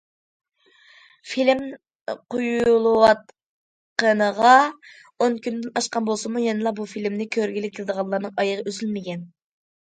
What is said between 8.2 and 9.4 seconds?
ئايىغى ئۈزۈلمىگەن.